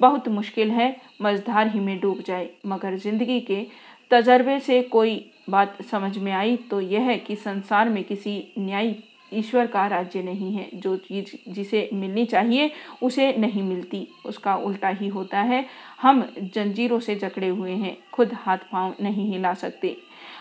[0.00, 3.66] बहुत मुश्किल है, मझधार ही में डूब जाए, मगर ज़िंदगी के
[4.10, 5.16] तजर्बे से कोई
[5.50, 8.96] बात समझ में आई तो यह है कि संसार में किसी न्यायी
[9.32, 12.70] ईश्वर का राज्य नहीं है। जो चीज़ जिसे मिलनी चाहिए,
[13.02, 15.64] उसे नहीं मिलती। उसका उल्टा ही होता है।
[16.02, 16.22] हम
[16.54, 19.96] जंजीरों से जकड़े हुए हैं। खुद हाथ पाँव नहीं हिला सकते।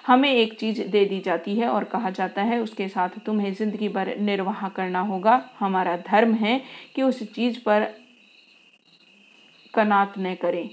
[0.07, 3.89] हमें एक चीज़ दे दी जाती है और कहा जाता है, उसके साथ तुम्हें ज़िंदगी
[3.89, 6.61] भर निर्वाह करना होगा। हमारा धर्म है
[6.95, 7.87] कि उस चीज़ पर
[9.73, 10.69] कनात न करें।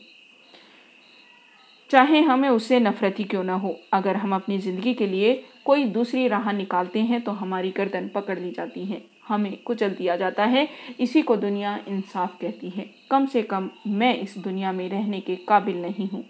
[1.91, 5.33] चाहे हमें उससे नफरत ही क्यों ना हो। अगर हम अपनी ज़िंदगी के लिए
[5.65, 10.17] कोई दूसरी राह निकालते हैं तो हमारी गर्दन पकड़ ली जाती है। हमें कुचल दिया
[10.17, 10.67] जाता है।
[11.01, 15.37] इसी को दुनिया इंसाफ कहती है। कम से कम मैं इस दुनिया में रहने के
[15.49, 16.25] काबिल नहीं हूँ।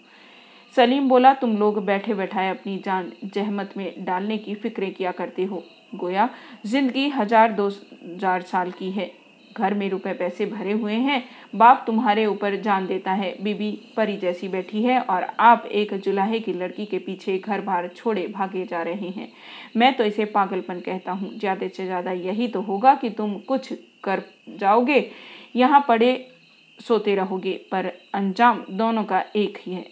[0.75, 5.45] सलीम बोला, तुम लोग बैठे बैठाए अपनी जान जहमत में डालने की फिक्रें किया करते
[5.45, 5.63] हो।
[5.95, 6.29] गोया,
[6.67, 9.11] ज़िंदगी हज़ार दो हज़ार साल की है।
[9.53, 11.23] घर में रुपए पैसे भरे हुए हैं।
[11.55, 16.41] बाप तुम्हारे ऊपर जान देता है। बीबी परी जैसी बैठी है और आप एक जुलाहे
[16.41, 19.29] की लड़की के पीछे घर बार छोड़े भागे जा रहे हैं।
[19.77, 23.73] मैं तो इसे पागलपन कहता हूँ। ज़्यादा से ज़्यादा यही तो होगा कि तुम कुछ
[24.05, 25.11] कर जाओगे।
[25.57, 26.13] यहाँ पड़े
[26.79, 29.85] सोते रहोगे, पर अंजाम दोनों का एक ही है।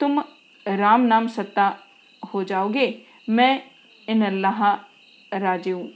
[0.00, 0.22] तुम
[0.66, 1.74] राम नाम सत्ता
[2.22, 2.94] हो जाओगे।
[3.28, 3.62] मैं
[4.08, 4.72] इन अल्लाह
[5.32, 5.88] राजीव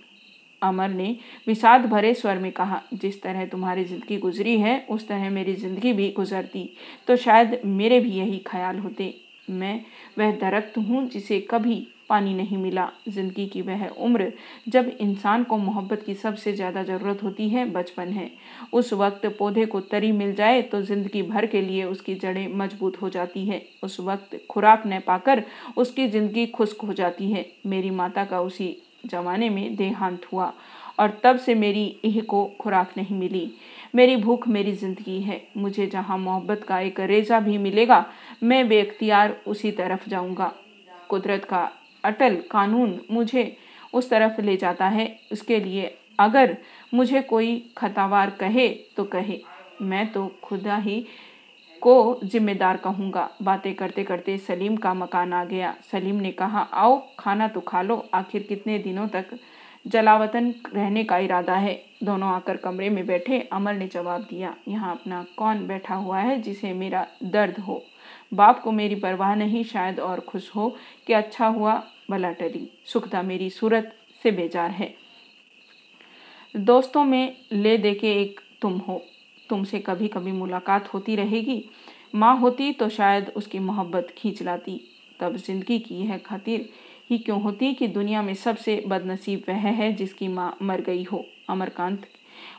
[0.64, 5.30] अमर ने विषाद भरे स्वर में कहा, जिस तरह तुम्हारी ज़िंदगी गुजरी है, उस तरह
[5.30, 6.68] मेरी ज़िंदगी भी गुजरती।
[7.08, 9.14] तो शायद मेरे भी यही ख्याल होते।
[9.48, 9.80] मैं
[10.18, 14.32] वह दरख्त हूँ जिसे कभी पानी नहीं मिला। ज़िंदगी की वह उम्र
[14.68, 18.30] जब इंसान को मोहब्बत की सबसे ज़्यादा ज़रूरत होती है, बचपन है।
[18.72, 23.00] उस वक्त पौधे को तरी मिल जाए तो ज़िंदगी भर के लिए उसकी जड़ें मज़बूत
[23.02, 25.42] हो जाती है। उस वक्त खुराक न पाकर
[25.76, 30.52] उसकी ज़िंदगी खुश्क हो जाती है। मेरी माता का उसी जमाने में देहांत हुआ
[30.98, 33.50] और तब से मेरी इह को खुराक नहीं मिली।
[33.94, 38.04] मेरी भूख मेरी ज़िंदगी है। मुझे जहाँ मोहब्बत का एक रेजा भी मिलेगा,
[38.42, 40.52] मैं बेख्तियार उसी तरफ़ जाऊँगा।
[41.08, 41.68] कुदरत का
[42.04, 43.56] अटल कानून मुझे
[43.94, 46.56] उस तरफ़ ले जाता है। उसके लिए अगर
[46.94, 49.40] मुझे कोई खतावार कहे तो कहे।
[49.82, 51.04] मैं तो खुदा ही
[51.84, 57.02] को जिम्मेदार कहूँगा। बातें करते करते सलीम का मकान आ गया। सलीम ने कहा, आओ,
[57.18, 59.38] खाना तो खा लो। आखिर कितने दिनों तक
[59.86, 61.74] जलावतन रहने का इरादा है?
[62.02, 66.40] दोनों आकर कमरे में बैठे। अमर ने जवाब दिया, यहाँ अपना कौन बैठा हुआ है
[66.42, 67.82] जिसे मेरा दर्द हो?
[68.34, 70.74] बाप को मेरी परवाह नहीं शायद और खुश हो
[71.06, 74.94] कि अच्छा हुआ भला टली। सुखदा मेरी सूरत से बेजार है।
[76.56, 79.02] दोस्तों में ले दे के एक तुम हो।
[79.50, 81.64] तुमसे कभी कभी मुलाकात होती रहेगी।
[82.14, 84.80] माँ होती तो शायद उसकी मोहब्बत खींच लाती।
[85.20, 86.68] तब ज़िंदगी की यह खातिर
[87.10, 91.24] ही क्यों होती कि दुनिया में सबसे बदनसीब वह है जिसकी माँ मर गई हो?
[91.48, 92.06] अमरकांत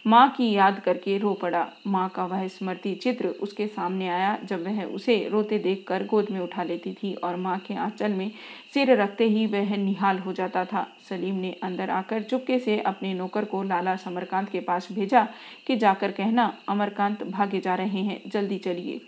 [0.07, 4.63] माँ की याद करके रो पड़ा। माँ का वह स्मृति चित्र उसके सामने आया, जब
[4.63, 8.31] वह उसे रोते देखकर गोद में उठा लेती थी और माँ के आंचल में
[8.73, 13.13] सिर रखते ही वह निहाल हो जाता था। सलीम ने अंदर आकर चुपके से अपने
[13.13, 15.27] नौकर को लाला समरकांत के पास भेजा
[15.67, 19.01] कि जाकर कहना, अमरकांत, भागे जा रहे हैं, जल्दी चलिए।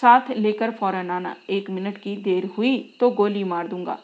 [0.00, 3.98] साथ लेकर फ़ौरन आना। एक मिनट की देर हुई तो गोली मार दूँगा।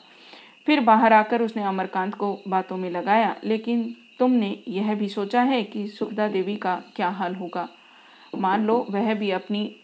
[0.67, 5.63] फिर बाहर आकर उसने अमरकांत को बातों में लगाया, लेकिन तुमने यह भी सोचा है
[5.63, 7.69] कि सुखदा देवी का क्या हाल होगा?
[8.39, 9.77] मान लो वह भी अपनी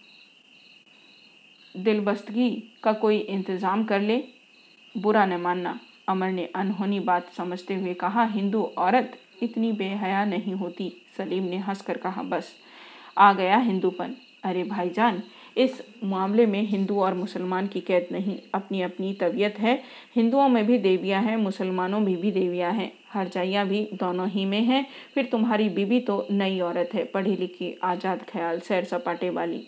[1.75, 2.51] दिलबस्तगी
[2.83, 4.23] का कोई इंतज़ाम कर ले।
[4.95, 10.55] बुरा न मानना, अमर ने अनहोनी बात समझते हुए कहा, हिंदू औरत इतनी बेहया नहीं
[10.55, 12.55] होती, सलीम ने हंसकर कहा, बस,
[13.19, 14.15] आ गया हिंदूपन।
[14.45, 15.23] अरे भाईजान,
[15.57, 19.83] इस मामले में हिंदू और मुसलमान की कैद नहीं अपनी अपनी तबीयत है।
[20.17, 24.45] हिंदुओं में भी देवियाँ हैं, मुसलमानों में भी देवियाँ हैं। हर जाइयाँ भी दोनों ही
[24.45, 29.31] में हैं। फिर तुम्हारी बीबी तो नई औरत है पढ़ी लिखी आज़ाद ख्याल सैर सपाटे
[29.31, 29.63] वाली,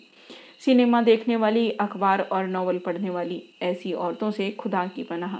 [0.59, 5.37] सिनेमा देखने वाली, अखबार और नावल पढ़ने वाली, ऐसी औरतों से खुदा की पनाह।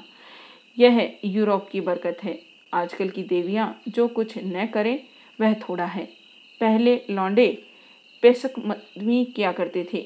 [0.77, 2.39] यह यूरोप की बरकत है।
[2.73, 4.97] आजकल की देवियाँ जो कुछ न करें,
[5.39, 6.05] वह थोड़ा है।
[6.61, 7.47] पहले लौंडे
[8.23, 8.53] पेशक
[8.99, 10.05] किया करते थे।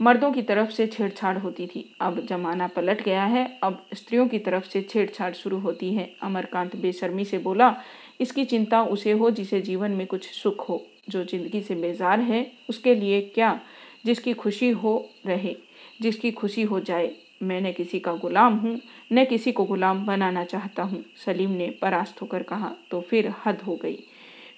[0.00, 4.38] मर्दों की तरफ़ से छेड़छाड़ होती थी। अब जमाना पलट गया है। अब स्त्रियों की
[4.38, 7.74] तरफ़ से छेड़छाड़ शुरू होती है। अमरकांत बेशर्मी से बोला,
[8.20, 12.52] इसकी चिंता उसे हो जिसे जीवन में कुछ सुख हो, जो ज़िंदगी से बेजार है,
[12.68, 13.60] उसके लिए क्या?
[14.06, 15.56] जिसकी खुशी हो रहे,
[16.02, 18.80] जिसकी खुशी हो जाए। मैं न किसी का गुलाम हूँ,
[19.12, 23.60] न किसी को गुलाम बनाना चाहता हूँ। सलीम ने परास्त होकर कहा तो फिर हद
[23.60, 23.98] हो गई।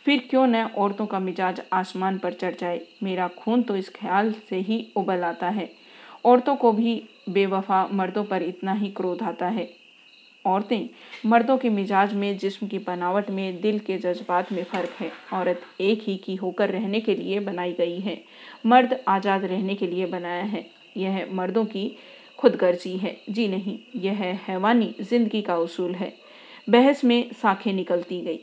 [0.06, 2.80] फिर क्यों न औरतों का मिजाज आसमान पर चढ़ जाए?
[3.02, 5.68] मेरा खून तो इस ख्याल से ही उबल आता है।
[6.24, 9.68] औरतों को भी बेवफा मर्दों पर इतना ही क्रोध आता है।
[10.44, 10.88] औरतें,
[11.26, 15.62] मर्दों के मिजाज में, जिस्म की बनावट में, दिल के जज्बात में फ़र्क है। औरत
[15.80, 18.24] एक ही की होकर रहने के लिए बनाई गई है।
[18.66, 20.66] मर्द आज़ाद रहने के लिए बनाया है।
[20.96, 21.96] यह मर्दों की
[22.38, 26.12] खुदगर्जी है। जी नहीं, यह हैवानी ज़िंदगी का उसूल है।
[26.70, 28.40] बहस में साखें निकलती गई।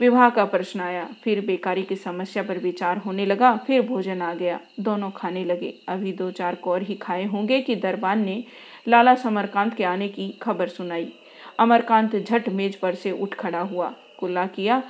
[0.00, 4.32] विवाह का प्रश्न आया। फिर बेकारी की समस्या पर विचार होने लगा, फिर भोजन आ
[4.34, 8.42] गया। दोनों खाने लगे। अभी दो चार कौर ही खाए होंगे कि दरबान ने
[8.88, 11.12] लाला समरकांत के आने की खबर सुनाई।
[11.58, 14.82] अमरकांत झट मेज पर से उठ खड़ा हुआ। कुल्ला किया,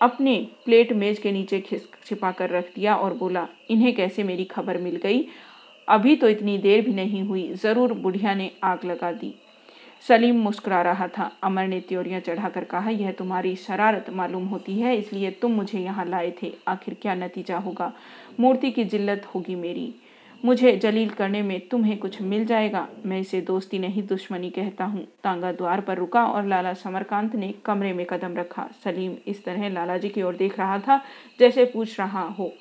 [0.00, 1.60] अपने प्लेट मेज के नीचे
[2.04, 5.24] छिपा कर रख दिया और बोला, इन्हें कैसे मेरी खबर मिल गई?
[5.88, 9.34] अभी तो इतनी देर भी नहीं हुई। ज़रूर बुढ़िया ने आग लगा दी।
[10.04, 14.96] सलीम मुस्कुरा रहा था। अमर ने त्योरियाँ चढ़ाकर कहा, यह तुम्हारी शरारत मालूम होती है,
[14.96, 17.92] इसलिए तुम मुझे यहाँ लाए थे। आखिर क्या नतीजा होगा?
[18.40, 19.94] मूर्ति की जिल्लत होगी मेरी।
[20.42, 25.04] मुझे जलील करने में तुम्हें कुछ मिल जाएगा। मैं इसे दोस्ती नहीं, दुश्मनी कहता हूँ।
[25.24, 29.68] तांगा द्वार पर रुका और लाला समरकांत ने कमरे में कदम रखा। सलीम इस तरह
[29.68, 31.00] लाला जी की ओर देख रहा था
[31.40, 32.52] जैसे पूछ रहा हो,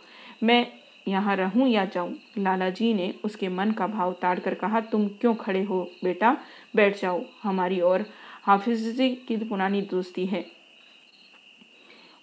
[0.43, 0.65] मैं
[1.07, 2.13] यहाँ रहूँ या जाऊँ?
[2.37, 6.35] लाला जी ने उसके मन का भाव ताड़ कर कहा, तुम क्यों खड़े हो बेटा?
[6.77, 8.05] बैठ जाओ, हमारी और
[8.43, 10.45] हाफिज जी की पुरानी दोस्ती है।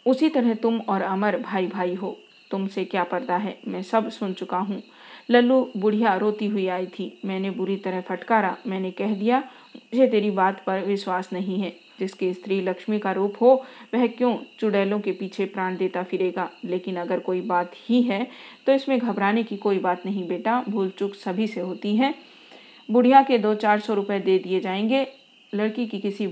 [0.07, 2.17] उसी तरह तुम और अमर भाई भाई हो।
[2.51, 3.59] तुमसे क्या पर्दा है?
[3.69, 4.83] मैं सब सुन चुका हूँ।
[5.31, 9.39] लल्लू बुढ़िया रोती हुई आई थी। मैंने बुरी तरह फटकारा। मैंने कह दिया,
[9.77, 13.51] मुझे तेरी बात पर विश्वास नहीं है। जिसकी स्त्री लक्ष्मी का रूप हो,
[13.95, 16.49] वह क्यों चुड़ैलों के पीछे प्राण देता फिरेगा?
[16.65, 18.27] लेकिन अगर कोई बात ही है
[18.67, 22.15] तो इसमें घबराने की कोई बात नहीं, बेटा। भूल चूक सभी से होती है।
[22.91, 25.07] बुढ़िया के दो चार सौ रुपये दे दिए जाएँगे।
[25.55, 26.29] लड़की की किसी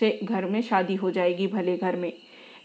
[0.00, 2.12] से घर में शादी हो जाएगी भले घर में।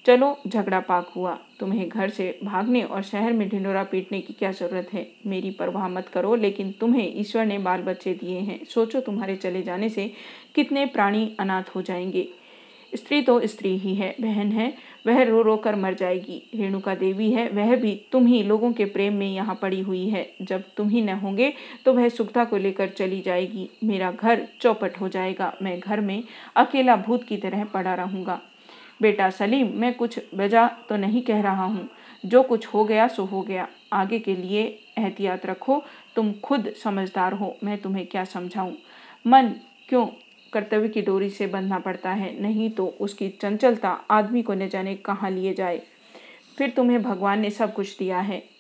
[0.06, 4.52] चलो, झगड़ा पाक हुआ। तुम्हें घर से भागने और शहर में ढिंडोरा पीटने की क्या
[4.52, 5.12] ज़रूरत है?
[5.26, 9.62] मेरी परवाह मत करो, लेकिन तुम्हें ईश्वर ने बाल बच्चे दिए हैं। सोचो तुम्हारे चले
[9.62, 10.12] जाने से
[10.56, 12.30] कितने प्राणी अनाथ हो जाएँगे।
[12.96, 14.74] स्त्री तो स्त्री ही है, बहन है।
[15.06, 18.86] वह रो रो कर मर जाएगी। रेणुका देवी है, वह भी तुम ही लोगों के
[18.86, 21.54] प्रेम में यहाँ पड़ी हुई है। जब तुम ही न होंगे
[21.86, 26.24] तो वह सुखता को लेकर चली जाएगी। मेरा घर चौपट हो जाएगा। मैं घर में
[26.56, 28.40] अकेला भूत की तरह पड़ा रहूँगा।
[29.02, 31.90] बेटा सलीम, मैं कुछ बजा तो नहीं कह रहा हूँ।
[32.26, 34.64] जो कुछ हो गया, सो हो गया। आगे के लिए
[34.98, 35.84] एहतियात रखो।
[36.16, 38.72] तुम खुद समझदार हो। मैं तुम्हें क्या समझाऊं?
[39.28, 39.54] मन,
[39.90, 40.06] क्यों
[40.54, 44.96] कर्तव्य की डोरी से बंधना पड़ता है, नहीं तो उसकी चंचलता आदमी को न जाने
[44.96, 45.82] कहाँ लिए जाए।
[46.58, 48.53] फिर तुम्हें भगवान ने सब कुछ दिया है।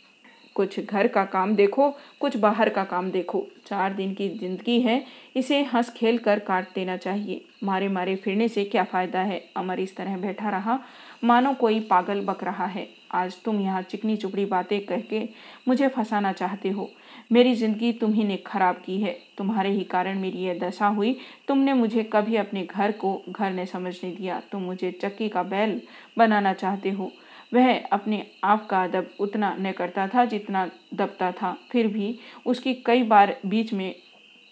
[0.55, 1.89] कुछ घर का काम देखो,
[2.19, 5.03] कुछ बाहर का काम देखो। चार दिन की ज़िंदगी है,
[5.35, 9.43] इसे हंस खेल कर काट देना चाहिए। मारे मारे फिरने से क्या फ़ायदा है?
[9.57, 10.79] अमर इस तरह बैठा रहा।
[11.23, 15.27] मानो कोई पागल बक रहा है। आज तुम यहाँ चिकनी चुपड़ी बातें कह के
[15.67, 16.89] मुझे फंसाना चाहते हो।
[17.31, 21.15] मेरी ज़िंदगी तुम ही ने खराब की है। तुम्हारे ही कारण मेरी यह दशा हुई।
[21.47, 25.81] तुमने मुझे कभी अपने घर को घर ने समझने दिया। तुम मुझे चक्की का बैल
[26.17, 27.11] बनाना चाहते हो।
[27.53, 32.73] वह अपने आप का अदब उतना न करता था जितना दबता था। फिर भी उसकी
[32.73, 33.95] कई बार बीच में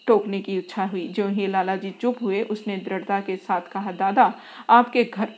[0.06, 3.92] टोकने की इच्छा हुई। जो ही लाला जी चुप हुए, उसने दृढ़ता के साथ कहा,
[3.92, 4.34] दादा,
[4.70, 5.28] आपके घर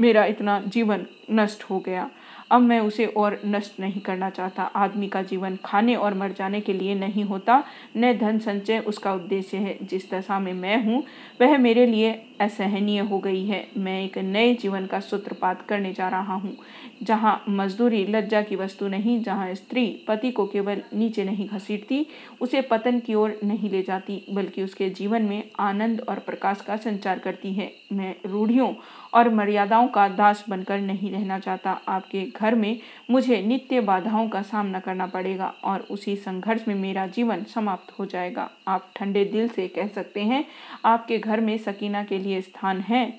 [0.00, 2.10] मेरा इतना जीवन नष्ट हो गया।
[2.50, 6.60] अब मैं उसे और नष्ट नहीं करना चाहता। आदमी का जीवन खाने और मर जाने
[6.60, 7.62] के लिए नहीं होता,
[7.96, 11.02] न धन संचय उसका उद्देश्य है। जिस दशा में मैं हूँ,
[11.40, 16.08] वह मेरे लिए असहनीय हो गई है। मैं एक नए जीवन का सूत्रपात करने जा
[16.08, 16.56] रहा हूँ,
[17.02, 22.06] जहाँ मजदूरी लज्जा की वस्तु नहीं, जहाँ स्त्री पति को केवल नीचे नहीं घसीटती,
[22.40, 26.76] उसे पतन की ओर नहीं ले जाती, बल्कि उसके जीवन में आनंद और प्रकाश का
[26.76, 28.72] संचार करती है। मैं रूढ़ियों
[29.14, 32.78] और मर्यादाओं का दास बनकर नहीं रहना चाहता। आपके घर में
[33.10, 38.06] मुझे नित्य बाधाओं का सामना करना पड़ेगा और उसी संघर्ष में मेरा जीवन समाप्त हो
[38.06, 40.44] जाएगा। आप ठंडे दिल से कह सकते हैं,
[40.84, 43.18] आपके घर में सकीना के लिए स्थान है।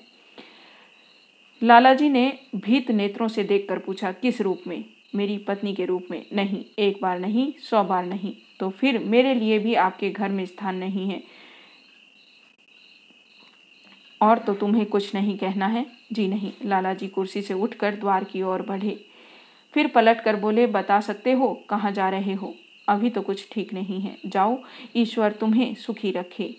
[1.62, 4.84] लाला जी ने भीत नेत्रों से देखकर पूछा, किस रूप में?
[5.14, 9.34] मेरी पत्नी के रूप में नहीं, एक बार नहीं, सौ बार नहीं तो फिर मेरे
[9.34, 11.22] लिए भी आपके घर में स्थान नहीं है।
[14.22, 18.24] और तो तुम्हें कुछ नहीं कहना है। जी नहीं। लाला जी कुर्सी से उठकर द्वार
[18.24, 18.98] की ओर बढ़े।
[19.74, 22.54] फिर पलट कर बोले, बता सकते हो कहाँ जा रहे हो?
[22.88, 24.58] अभी तो कुछ ठीक नहीं है। जाओ,
[24.96, 26.54] ईश्वर तुम्हें सुखी रखे।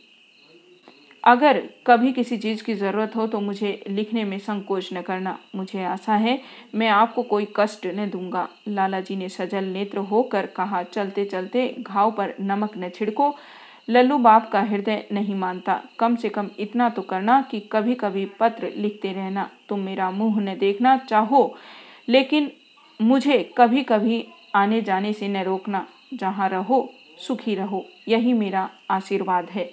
[1.24, 5.84] अगर कभी किसी चीज़ की ज़रूरत हो तो मुझे लिखने में संकोच न करना। मुझे
[5.84, 6.40] आशा है
[6.76, 11.68] मैं आपको कोई कष्ट न दूँगा। लाला जी ने सजल नेत्र होकर कहा चलते चलते
[11.80, 13.36] घाव पर नमक न छिड़को।
[13.88, 18.26] लल्लू बाप का हृदय नहीं मानता। कम से कम इतना तो करना कि कभी कभी
[18.40, 21.56] पत्र लिखते रहना। तुम मेरा मुँह न देखना चाहो,
[22.10, 22.52] लेकिन
[23.00, 24.26] मुझे कभी कभी
[24.56, 29.70] आने जाने से न रोकना। जहाँ रहो, सुखी रहो। यही मेरा आशीर्वाद है।